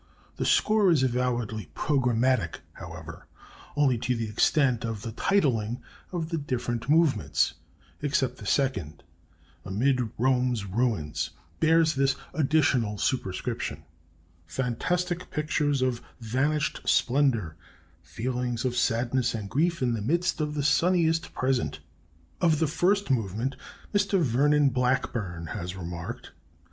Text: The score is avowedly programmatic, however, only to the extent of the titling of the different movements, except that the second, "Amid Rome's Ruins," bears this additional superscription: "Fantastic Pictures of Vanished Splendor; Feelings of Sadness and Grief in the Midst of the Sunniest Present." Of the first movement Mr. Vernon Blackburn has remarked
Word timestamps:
The 0.37 0.45
score 0.47 0.89
is 0.89 1.03
avowedly 1.03 1.69
programmatic, 1.75 2.61
however, 2.73 3.27
only 3.77 3.99
to 3.99 4.15
the 4.15 4.27
extent 4.27 4.83
of 4.83 5.03
the 5.03 5.11
titling 5.11 5.79
of 6.11 6.29
the 6.29 6.39
different 6.39 6.89
movements, 6.89 7.53
except 8.01 8.37
that 8.37 8.45
the 8.45 8.47
second, 8.47 9.03
"Amid 9.63 10.09
Rome's 10.17 10.65
Ruins," 10.65 11.29
bears 11.59 11.93
this 11.93 12.15
additional 12.33 12.97
superscription: 12.97 13.83
"Fantastic 14.47 15.29
Pictures 15.29 15.83
of 15.83 16.01
Vanished 16.19 16.81
Splendor; 16.89 17.55
Feelings 18.01 18.65
of 18.65 18.75
Sadness 18.75 19.35
and 19.35 19.51
Grief 19.51 19.83
in 19.83 19.93
the 19.93 20.01
Midst 20.01 20.41
of 20.41 20.55
the 20.55 20.63
Sunniest 20.63 21.31
Present." 21.35 21.79
Of 22.41 22.57
the 22.57 22.65
first 22.65 23.11
movement 23.11 23.55
Mr. 23.93 24.19
Vernon 24.19 24.69
Blackburn 24.69 25.45
has 25.53 25.75
remarked 25.75 26.31